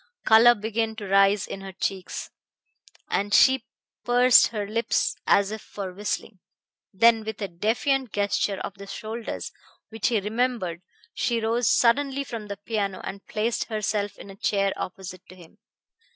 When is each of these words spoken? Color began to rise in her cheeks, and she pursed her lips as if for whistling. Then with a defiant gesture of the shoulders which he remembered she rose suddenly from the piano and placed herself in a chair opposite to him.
Color 0.25 0.55
began 0.55 0.95
to 0.95 1.07
rise 1.07 1.45
in 1.45 1.61
her 1.61 1.71
cheeks, 1.73 2.31
and 3.11 3.35
she 3.35 3.65
pursed 4.03 4.47
her 4.47 4.65
lips 4.65 5.15
as 5.27 5.51
if 5.51 5.61
for 5.61 5.93
whistling. 5.93 6.39
Then 6.91 7.23
with 7.23 7.39
a 7.39 7.47
defiant 7.47 8.11
gesture 8.11 8.57
of 8.61 8.79
the 8.79 8.87
shoulders 8.87 9.51
which 9.89 10.07
he 10.07 10.19
remembered 10.19 10.81
she 11.13 11.39
rose 11.39 11.67
suddenly 11.69 12.23
from 12.23 12.47
the 12.47 12.57
piano 12.57 12.99
and 13.03 13.27
placed 13.27 13.65
herself 13.65 14.17
in 14.17 14.31
a 14.31 14.35
chair 14.35 14.73
opposite 14.75 15.21
to 15.29 15.35
him. 15.35 15.59